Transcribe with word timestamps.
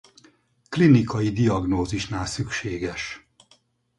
Klinikai 0.69 1.29
diagnózisnál 1.29 2.25
szükséges. 2.25 3.27